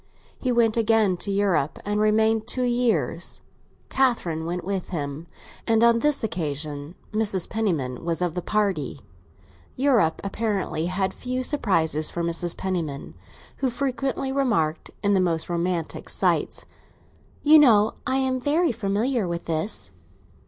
He 0.39 0.51
went 0.51 0.77
again 0.77 1.15
to 1.17 1.29
Europe, 1.31 1.77
and 1.85 1.99
remained 1.99 2.47
two 2.47 2.63
years; 2.63 3.43
Catherine 3.89 4.47
went 4.47 4.63
with 4.65 4.89
him, 4.89 5.27
and 5.67 5.83
on 5.83 5.99
this 5.99 6.23
occasion 6.23 6.95
Mrs. 7.13 7.47
Penniman 7.47 8.03
was 8.03 8.19
of 8.19 8.33
the 8.33 8.41
party. 8.41 9.01
Europe 9.75 10.19
apparently 10.23 10.87
had 10.87 11.13
few 11.13 11.43
surprises 11.43 12.09
for 12.09 12.23
Mrs. 12.23 12.57
Penniman, 12.57 13.13
who 13.57 13.69
frequently 13.69 14.31
remarked, 14.31 14.89
in 15.03 15.13
the 15.13 15.19
most 15.19 15.47
romantic 15.51 16.09
sites—"You 16.09 17.59
know 17.59 17.93
I 18.07 18.15
am 18.17 18.39
very 18.41 18.71
familiar 18.71 19.27
with 19.27 19.47
all 19.47 19.55
this." 19.55 19.91